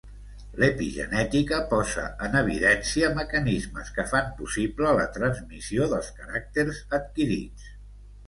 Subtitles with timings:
[0.61, 7.69] L'epigenètica posa en evidència mecanismes que fan possible la transmissió dels caràcters adquirits.